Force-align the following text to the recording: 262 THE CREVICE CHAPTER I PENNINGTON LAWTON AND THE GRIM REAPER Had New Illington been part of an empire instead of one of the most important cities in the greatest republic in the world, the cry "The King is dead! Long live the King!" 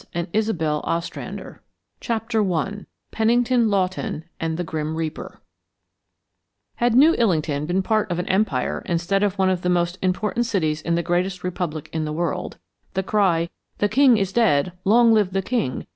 262 0.13 0.53
THE 0.53 0.81
CREVICE 1.11 1.59
CHAPTER 1.99 2.53
I 2.55 2.85
PENNINGTON 3.11 3.69
LAWTON 3.69 4.23
AND 4.39 4.57
THE 4.57 4.63
GRIM 4.63 4.95
REAPER 4.95 5.41
Had 6.77 6.95
New 6.95 7.13
Illington 7.19 7.67
been 7.67 7.83
part 7.83 8.09
of 8.09 8.17
an 8.17 8.27
empire 8.27 8.81
instead 8.87 9.21
of 9.21 9.37
one 9.37 9.51
of 9.51 9.61
the 9.61 9.69
most 9.69 9.99
important 10.01 10.47
cities 10.47 10.81
in 10.81 10.95
the 10.95 11.03
greatest 11.03 11.43
republic 11.43 11.87
in 11.93 12.05
the 12.05 12.13
world, 12.13 12.57
the 12.95 13.03
cry 13.03 13.51
"The 13.77 13.89
King 13.89 14.17
is 14.17 14.33
dead! 14.33 14.71
Long 14.85 15.13
live 15.13 15.33
the 15.33 15.43
King!" 15.43 15.85